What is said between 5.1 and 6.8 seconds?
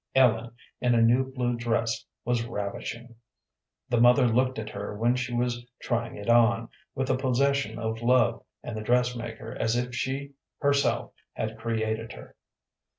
she was trying it on,